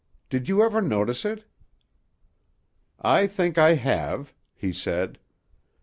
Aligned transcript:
Did 0.31 0.49
you 0.49 0.63
ever 0.63 0.81
notice 0.81 1.25
it?" 1.25 1.43
"I 2.99 3.27
think 3.27 3.59
I 3.59 3.75
have," 3.75 4.33
he 4.55 4.73
said. 4.73 5.19